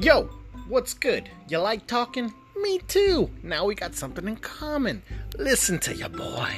[0.00, 0.22] Yo,
[0.68, 1.28] what's good?
[1.48, 2.32] You like talking?
[2.56, 3.28] Me too.
[3.42, 5.02] Now we got something in common.
[5.36, 6.50] Listen to your boy.